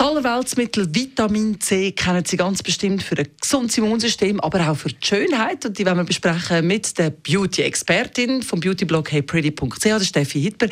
Das 0.00 0.08
Allerweltsmittel 0.08 0.94
Vitamin 0.94 1.60
C 1.60 1.92
kennen 1.92 2.24
Sie 2.24 2.38
ganz 2.38 2.62
bestimmt 2.62 3.02
für 3.02 3.18
ein 3.18 3.28
gesundes 3.38 3.76
Immunsystem, 3.76 4.40
aber 4.40 4.70
auch 4.70 4.74
für 4.74 4.88
die 4.88 4.96
Schönheit. 5.06 5.66
Und 5.66 5.78
die 5.78 5.84
werden 5.84 5.98
wir 5.98 6.04
besprechen 6.04 6.66
mit 6.66 6.96
der 6.96 7.10
Beauty-Expertin 7.10 8.42
vom 8.42 8.60
Beautyblog 8.60 9.12
heypretty.ch, 9.12 10.02
Steffi 10.02 10.40
Hitber. 10.40 10.68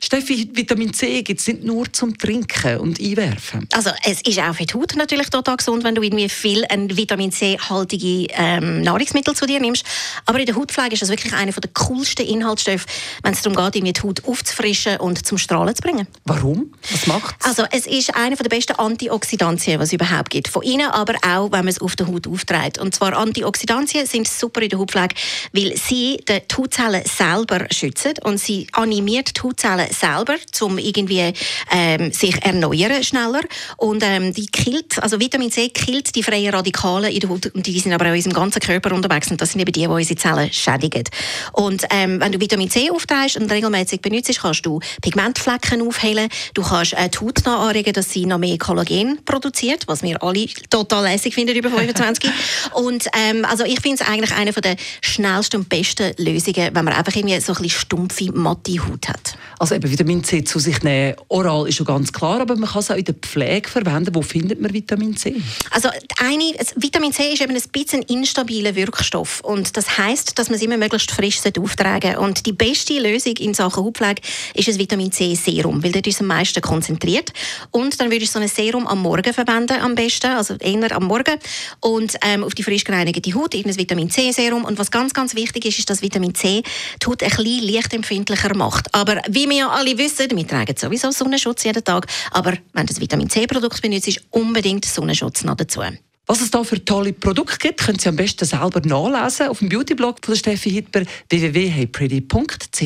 Steffi, 0.00 0.50
Vitamin 0.52 0.92
C 0.92 1.22
gibt 1.22 1.38
es 1.38 1.46
nicht 1.46 1.62
nur 1.62 1.92
zum 1.92 2.18
Trinken 2.18 2.78
und 2.78 3.00
Einwerfen. 3.00 3.68
Also 3.72 3.90
es 4.02 4.20
ist 4.22 4.40
auch 4.40 4.52
für 4.52 4.64
die 4.64 4.74
Haut 4.74 4.96
natürlich 4.96 5.30
total 5.30 5.58
gesund, 5.58 5.84
wenn 5.84 5.94
du 5.94 6.02
irgendwie 6.02 6.28
viel 6.28 6.64
ein 6.68 6.96
Vitamin 6.96 7.30
C-haltige 7.30 8.34
ähm, 8.36 8.80
Nahrungsmittel 8.80 9.36
zu 9.36 9.46
dir 9.46 9.60
nimmst. 9.60 9.84
Aber 10.26 10.40
in 10.40 10.46
der 10.46 10.56
Hautpflege 10.56 10.94
ist 10.94 11.02
das 11.02 11.08
wirklich 11.08 11.32
einer 11.32 11.52
der 11.52 11.70
coolsten 11.72 12.26
Inhaltsstoffe, 12.26 12.86
wenn 13.22 13.32
es 13.32 13.42
darum 13.42 13.70
geht, 13.70 13.76
die 13.76 14.02
Haut 14.02 14.24
aufzufrischen 14.24 14.96
und 14.96 15.24
zum 15.24 15.38
Strahlen 15.38 15.72
zu 15.72 15.82
bringen. 15.82 16.08
Warum? 16.24 16.74
Was 16.90 17.06
macht 17.06 17.36
Also 17.44 17.64
es 17.70 17.86
ist 17.86 18.12
einer 18.16 18.34
der 18.34 18.48
besten 18.48 18.71
Antioxidantien, 18.78 19.78
was 19.78 19.88
es 19.88 19.92
überhaupt 19.94 20.30
gibt. 20.30 20.48
Von 20.48 20.62
innen, 20.62 20.90
aber 20.90 21.14
auch, 21.26 21.52
wenn 21.52 21.60
man 21.60 21.68
es 21.68 21.80
auf 21.80 21.96
der 21.96 22.06
Haut 22.06 22.26
aufträgt. 22.26 22.78
Und 22.78 22.94
zwar 22.94 23.16
Antioxidantien 23.16 24.06
sind 24.06 24.28
super 24.28 24.62
in 24.62 24.68
der 24.68 24.78
Hautpflege, 24.78 25.14
weil 25.52 25.76
sie 25.76 26.22
die 26.28 26.40
Hautzellen 26.56 27.02
selber 27.04 27.66
schützen 27.70 28.14
und 28.24 28.38
sie 28.38 28.66
animiert 28.72 29.36
die 29.36 29.42
Hautzellen 29.42 29.88
selber, 29.92 30.36
um 30.60 30.78
irgendwie 30.78 31.32
ähm, 31.70 32.12
sich 32.12 32.42
erneuern 32.42 33.02
schneller. 33.02 33.42
Und 33.76 34.02
ähm, 34.04 34.32
die 34.32 34.46
killt, 34.46 35.02
also 35.02 35.20
Vitamin 35.20 35.50
C 35.50 35.68
killt 35.68 36.14
die 36.14 36.22
freien 36.22 36.54
Radikale 36.54 37.10
in 37.10 37.20
der 37.20 37.30
Haut 37.30 37.46
und 37.46 37.66
die 37.66 37.78
sind 37.78 37.92
aber 37.92 38.06
auch 38.06 38.10
in 38.10 38.16
unserem 38.16 38.34
ganzen 38.34 38.60
Körper 38.60 38.94
unterwegs 38.94 39.30
und 39.30 39.40
das 39.40 39.52
sind 39.52 39.60
eben 39.60 39.72
die, 39.72 39.80
die 39.80 39.86
unsere 39.86 40.18
Zellen 40.18 40.52
schädigen. 40.52 41.04
Und 41.52 41.84
ähm, 41.90 42.20
wenn 42.20 42.32
du 42.32 42.40
Vitamin 42.40 42.70
C 42.70 42.90
aufträgst 42.90 43.36
und 43.36 43.50
regelmäßig 43.50 44.00
benutzt, 44.00 44.38
kannst 44.40 44.64
du 44.66 44.80
Pigmentflecken 45.00 45.86
aufhellen, 45.86 46.28
du 46.54 46.62
kannst 46.62 46.94
äh, 46.94 47.08
die 47.08 47.18
Haut 47.18 47.46
anregen, 47.46 47.92
dass 47.92 48.10
sie 48.10 48.26
noch 48.26 48.38
mehr 48.38 48.58
Kollagen 48.62 49.18
produziert, 49.24 49.84
was 49.88 50.02
wir 50.02 50.22
alle 50.22 50.46
total 50.70 51.04
lässig 51.04 51.34
finden 51.34 51.56
über 51.56 51.70
25. 51.70 52.30
und 52.74 53.06
ähm, 53.18 53.44
also 53.44 53.64
ich 53.64 53.80
finde 53.80 54.02
es 54.02 54.08
eigentlich 54.08 54.32
eine 54.32 54.52
der 54.52 54.76
schnellsten 55.00 55.56
und 55.56 55.68
besten 55.68 56.12
Lösungen, 56.18 56.70
wenn 56.72 56.84
man 56.84 56.94
einfach 56.94 57.14
irgendwie 57.14 57.40
so 57.40 57.52
ein 57.52 57.62
bisschen 57.62 57.80
stumpfe, 57.80 58.32
matte 58.32 58.78
Haut 58.78 59.08
hat. 59.08 59.36
Also 59.58 59.74
eben 59.74 59.90
Vitamin 59.90 60.22
C 60.22 60.44
zu 60.44 60.58
sich 60.58 60.82
nehmen, 60.82 61.16
oral 61.28 61.68
ist 61.68 61.76
schon 61.76 61.86
ganz 61.86 62.12
klar, 62.12 62.40
aber 62.40 62.56
man 62.56 62.68
kann 62.68 62.80
es 62.80 62.90
auch 62.90 62.96
in 62.96 63.04
der 63.04 63.14
Pflege 63.14 63.68
verwenden. 63.68 64.14
Wo 64.14 64.22
findet 64.22 64.60
man 64.60 64.72
Vitamin 64.72 65.16
C? 65.16 65.40
Also 65.70 65.88
eine, 66.18 66.54
Vitamin 66.76 67.12
C 67.12 67.32
ist 67.32 67.42
eben 67.42 67.54
ein 67.54 67.62
bisschen 67.72 68.02
instabiler 68.02 68.74
Wirkstoff 68.74 69.40
und 69.40 69.76
das 69.76 69.98
heißt, 69.98 70.38
dass 70.38 70.48
man 70.48 70.56
es 70.56 70.62
immer 70.62 70.76
möglichst 70.76 71.10
frisch 71.10 71.40
auftragen 71.58 72.16
Und 72.16 72.46
die 72.46 72.52
beste 72.52 72.98
Lösung 72.98 73.34
in 73.38 73.54
Sachen 73.54 73.84
Hautpflege 73.84 74.22
ist 74.54 74.68
ein 74.68 74.78
Vitamin 74.78 75.10
C 75.10 75.34
Serum, 75.34 75.82
weil 75.82 75.92
dort 75.92 76.06
ist 76.06 76.20
am 76.20 76.26
meisten 76.28 76.60
konzentriert. 76.60 77.32
Und 77.70 78.00
dann 78.00 78.10
würde 78.10 78.24
ich 78.24 78.30
so 78.30 78.38
ein 78.38 78.48
Serum 78.54 78.86
am 78.86 79.00
Morgen 79.00 79.32
verwenden 79.32 79.80
am 79.80 79.94
besten, 79.94 80.28
also 80.28 80.54
eher 80.54 80.92
am 80.94 81.04
Morgen 81.04 81.38
und 81.80 82.16
ähm, 82.22 82.44
auf 82.44 82.54
die 82.54 82.62
frisch 82.62 82.84
gereinigte 82.84 83.34
Haut 83.34 83.54
ein 83.54 83.76
Vitamin 83.76 84.10
C 84.10 84.32
Serum. 84.32 84.64
Und 84.64 84.78
was 84.78 84.90
ganz 84.90 85.14
ganz 85.14 85.34
wichtig 85.34 85.66
ist, 85.66 85.78
ist, 85.78 85.90
dass 85.90 86.02
Vitamin 86.02 86.34
C 86.34 86.62
die 87.02 87.06
Haut 87.06 87.22
ein 87.22 87.28
bisschen 87.28 87.62
lichtempfindlicher 87.62 88.54
macht. 88.54 88.94
Aber 88.94 89.20
wie 89.28 89.48
wir 89.48 89.56
ja 89.56 89.68
alle 89.70 89.96
wissen, 89.98 90.28
wir 90.30 90.46
tragen 90.46 90.76
sowieso 90.76 91.10
Sonnenschutz 91.10 91.64
jeden 91.64 91.84
Tag, 91.84 92.06
aber 92.30 92.54
wenn 92.72 92.86
das 92.86 93.00
Vitamin 93.00 93.30
C 93.30 93.46
Produkt 93.46 93.82
benutzt, 93.82 94.08
ist 94.08 94.22
unbedingt 94.30 94.84
Sonnenschutz 94.84 95.44
noch 95.44 95.56
dazu. 95.56 95.80
Was 96.26 96.40
es 96.40 96.50
da 96.50 96.62
für 96.62 96.82
tolle 96.84 97.12
Produkte 97.12 97.58
gibt, 97.58 97.84
können 97.84 97.98
Sie 97.98 98.08
am 98.08 98.16
besten 98.16 98.44
selber 98.44 98.80
nachlesen 98.84 99.48
auf 99.48 99.58
dem 99.58 99.68
Beautyblog 99.68 100.24
von 100.24 100.36
Steffi 100.36 100.70
Hitber 100.70 101.02
www.heypretty.ch. 101.28 102.80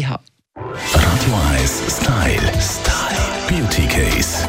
Radio 0.57 1.35
1 1.53 1.83
Style. 1.89 2.53
Style. 2.61 3.27
Beauty 3.49 3.87
Case. 3.87 4.49